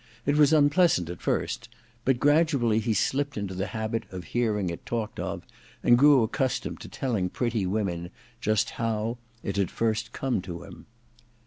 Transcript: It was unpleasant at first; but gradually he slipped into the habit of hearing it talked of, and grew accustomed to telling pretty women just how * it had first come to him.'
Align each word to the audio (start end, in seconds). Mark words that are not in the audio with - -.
It 0.25 0.35
was 0.35 0.51
unpleasant 0.51 1.11
at 1.11 1.21
first; 1.21 1.69
but 2.05 2.19
gradually 2.19 2.79
he 2.79 2.91
slipped 2.95 3.37
into 3.37 3.53
the 3.53 3.67
habit 3.67 4.05
of 4.11 4.23
hearing 4.23 4.71
it 4.71 4.83
talked 4.83 5.19
of, 5.19 5.43
and 5.83 5.95
grew 5.95 6.23
accustomed 6.23 6.79
to 6.79 6.89
telling 6.89 7.29
pretty 7.29 7.67
women 7.67 8.09
just 8.39 8.71
how 8.81 9.19
* 9.31 9.43
it 9.43 9.57
had 9.57 9.69
first 9.69 10.11
come 10.11 10.41
to 10.41 10.63
him.' 10.63 10.87